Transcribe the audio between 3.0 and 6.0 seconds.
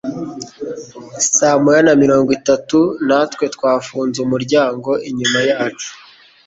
natwe twafunze umuryango inyuma yacu